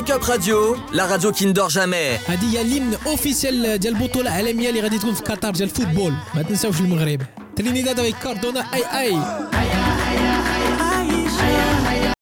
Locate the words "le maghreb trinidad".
6.86-7.98